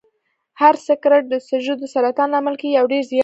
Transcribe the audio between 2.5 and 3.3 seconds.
کیږي او ډیر زیان لري